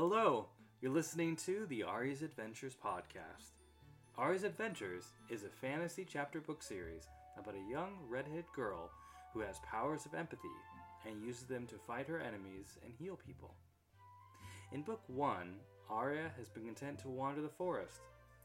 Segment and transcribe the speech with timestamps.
[0.00, 0.46] Hello,
[0.80, 3.56] you're listening to the Aria's Adventures podcast.
[4.16, 8.92] Aria's Adventures is a fantasy chapter book series about a young redheaded girl
[9.34, 10.46] who has powers of empathy
[11.04, 13.56] and uses them to fight her enemies and heal people.
[14.70, 15.56] In book one,
[15.90, 17.98] Aria has been content to wander the forest,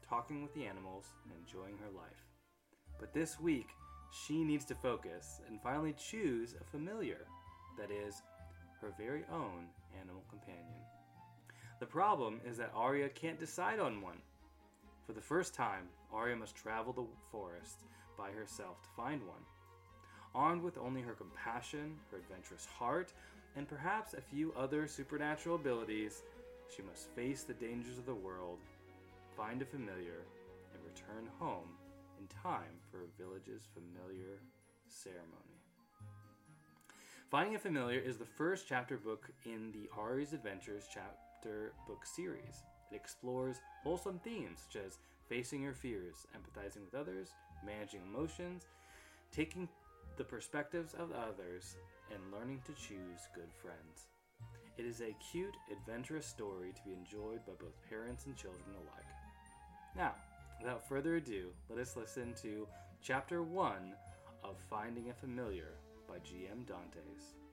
[0.04, 2.24] talking with the animals and enjoying her life.
[2.98, 3.68] But this week,
[4.26, 7.28] she needs to focus and finally choose a familiar,
[7.78, 8.22] that is,
[8.80, 9.68] her very own
[10.00, 10.82] animal companion.
[11.80, 14.18] The problem is that Aria can't decide on one.
[15.06, 17.84] For the first time, Aria must travel the forest
[18.16, 19.42] by herself to find one.
[20.34, 23.12] Armed with only her compassion, her adventurous heart,
[23.56, 26.22] and perhaps a few other supernatural abilities,
[26.74, 28.58] she must face the dangers of the world,
[29.36, 30.22] find a familiar,
[30.72, 31.68] and return home
[32.18, 34.40] in time for her village's familiar
[34.88, 35.60] ceremony.
[37.30, 41.33] Finding a Familiar is the first chapter book in the Aria's Adventures chapter
[41.86, 42.62] book series.
[42.90, 47.30] It explores wholesome themes such as facing your fears, empathizing with others,
[47.64, 48.66] managing emotions,
[49.32, 49.68] taking
[50.16, 51.76] the perspectives of others,
[52.10, 54.08] and learning to choose good friends.
[54.76, 59.06] It is a cute, adventurous story to be enjoyed by both parents and children alike.
[59.96, 60.14] Now,
[60.60, 62.66] without further ado, let us listen to
[63.02, 63.92] Chapter 1
[64.42, 65.72] of Finding a Familiar
[66.08, 66.64] by G.M.
[66.66, 67.43] Dantes.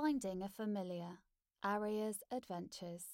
[0.00, 1.18] Finding a Familiar
[1.62, 3.04] Aria's Adventures.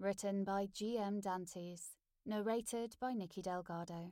[0.00, 1.20] Written by G.M.
[1.20, 1.90] Dantes.
[2.26, 4.10] Narrated by Nikki Delgado.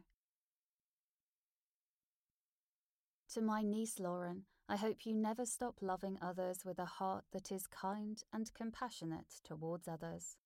[3.35, 7.51] To my niece Lauren, I hope you never stop loving others with a heart that
[7.51, 10.37] is kind and compassionate towards others.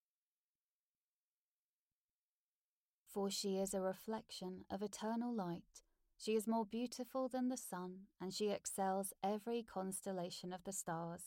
[3.12, 5.83] For she is a reflection of eternal light.
[6.19, 11.25] She is more beautiful than the sun, and she excels every constellation of the stars.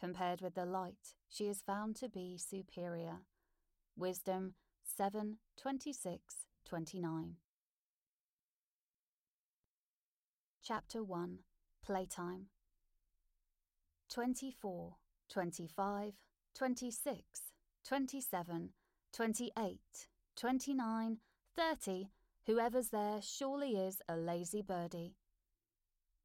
[0.00, 3.18] Compared with the light, she is found to be superior.
[3.96, 6.34] Wisdom 7 26
[6.64, 7.36] 29.
[10.62, 11.38] Chapter 1
[11.84, 12.46] Playtime
[14.08, 14.96] 24,
[15.28, 16.12] 25,
[16.54, 17.40] 26,
[17.86, 18.68] 27,
[19.12, 19.78] 28,
[20.36, 21.16] 29,
[21.56, 22.08] 30,
[22.46, 25.14] whoever's there surely is a lazy birdie.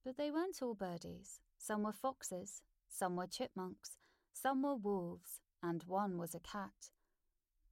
[0.03, 1.41] But they weren't all birdies.
[1.57, 3.97] Some were foxes, some were chipmunks,
[4.33, 6.91] some were wolves, and one was a cat.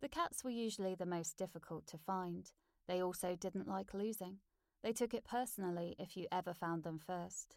[0.01, 2.51] The cats were usually the most difficult to find.
[2.87, 4.39] They also didn't like losing.
[4.83, 7.55] They took it personally if you ever found them first.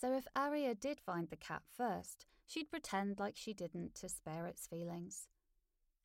[0.00, 4.46] So if Aria did find the cat first, she'd pretend like she didn't to spare
[4.46, 5.26] its feelings.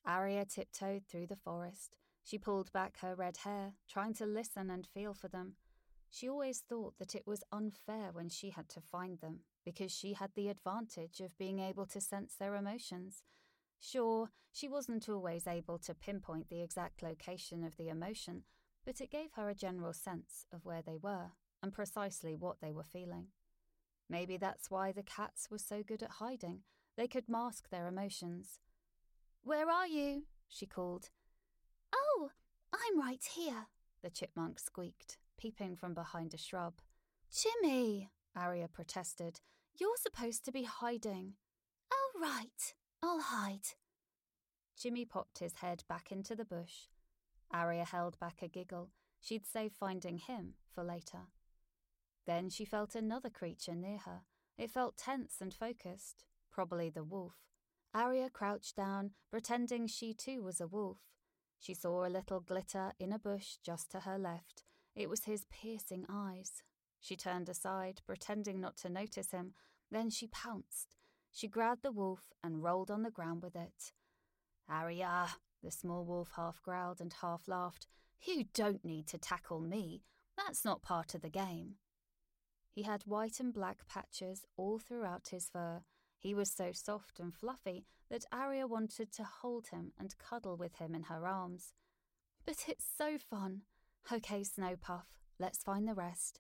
[0.05, 1.95] Aria tiptoed through the forest.
[2.23, 5.55] She pulled back her red hair, trying to listen and feel for them.
[6.13, 10.13] She always thought that it was unfair when she had to find them, because she
[10.13, 13.24] had the advantage of being able to sense their emotions.
[13.79, 18.44] Sure, she wasn't always able to pinpoint the exact location of the emotion,
[18.85, 21.31] but it gave her a general sense of where they were
[21.63, 23.29] and precisely what they were feeling.
[24.07, 26.59] Maybe that's why the cats were so good at hiding.
[26.96, 28.59] They could mask their emotions.
[29.41, 30.25] Where are you?
[30.47, 31.09] she called.
[31.91, 32.29] Oh,
[32.72, 33.66] I'm right here,
[34.03, 36.75] the chipmunk squeaked, peeping from behind a shrub.
[37.31, 39.39] Jimmy, Aria protested,
[39.79, 41.33] you're supposed to be hiding.
[41.91, 43.69] Oh, right, I'll hide.
[44.77, 46.88] Jimmy popped his head back into the bush
[47.53, 48.89] Aria held back a giggle.
[49.22, 51.27] She'd save finding him for later.
[52.25, 54.22] Then she felt another creature near her.
[54.57, 57.35] It felt tense and focused, probably the wolf.
[57.93, 60.97] Aria crouched down, pretending she too was a wolf.
[61.59, 64.63] She saw a little glitter in a bush just to her left.
[64.95, 66.63] It was his piercing eyes.
[66.99, 69.53] She turned aside, pretending not to notice him.
[69.91, 70.95] Then she pounced.
[71.31, 73.91] She grabbed the wolf and rolled on the ground with it.
[74.69, 75.27] Aria,
[75.63, 77.87] the small wolf half growled and half laughed.
[78.21, 80.03] You don't need to tackle me.
[80.37, 81.75] That's not part of the game.
[82.71, 85.81] He had white and black patches all throughout his fur.
[86.17, 90.78] He was so soft and fluffy that Aria wanted to hold him and cuddle with
[90.78, 91.73] him in her arms.
[92.46, 93.61] But it's so fun.
[94.11, 95.05] Okay, Snowpuff,
[95.40, 96.40] let's find the rest.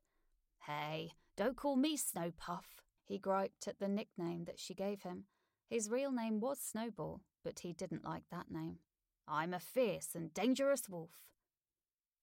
[0.67, 2.65] Hey, don't call me Snowpuff,
[3.05, 5.25] he griped at the nickname that she gave him.
[5.69, 8.79] His real name was Snowball, but he didn't like that name.
[9.27, 11.23] I'm a fierce and dangerous wolf.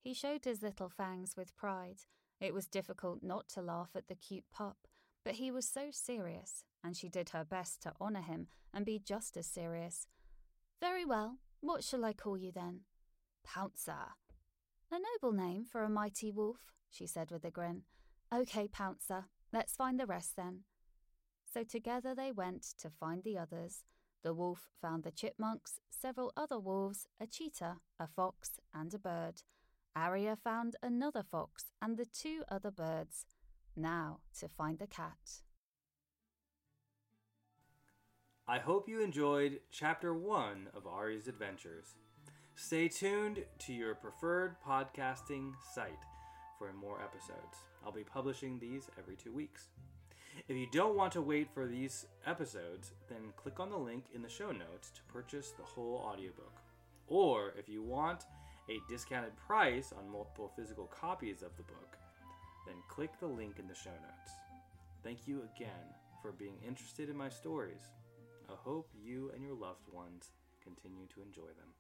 [0.03, 2.01] He showed his little fangs with pride.
[2.41, 4.77] It was difficult not to laugh at the cute pup,
[5.25, 8.99] but he was so serious, and she did her best to honour him and be
[8.99, 10.07] just as serious.
[10.81, 11.39] Very well.
[11.61, 12.81] What shall I call you then?
[13.45, 14.15] Pouncer.
[14.93, 17.83] A noble name for a mighty wolf, she said with a grin.
[18.33, 19.27] OK, Pouncer.
[19.53, 20.65] Let's find the rest then.
[21.53, 23.85] So together they went to find the others.
[24.25, 29.43] The wolf found the chipmunks, several other wolves, a cheetah, a fox, and a bird.
[29.95, 33.27] Aria found another fox and the two other birds.
[33.77, 35.43] Now to find the cat.
[38.49, 41.95] I hope you enjoyed Chapter 1 of Aria's Adventures.
[42.55, 46.05] Stay tuned to your preferred podcasting site
[46.59, 47.65] for more episodes.
[47.85, 49.69] I'll be publishing these every two weeks.
[50.47, 54.23] If you don't want to wait for these episodes, then click on the link in
[54.23, 56.61] the show notes to purchase the whole audiobook.
[57.09, 58.25] Or if you want
[58.69, 61.97] a discounted price on multiple physical copies of the book,
[62.67, 64.33] then click the link in the show notes.
[65.03, 67.91] Thank you again for being interested in my stories.
[68.49, 70.31] I hope you and your loved ones
[70.63, 71.73] continue to enjoy them.